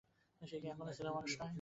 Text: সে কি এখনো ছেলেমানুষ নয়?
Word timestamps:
সে 0.41 0.57
কি 0.61 0.67
এখনো 0.67 0.91
ছেলেমানুষ 0.97 1.31
নয়? 1.33 1.49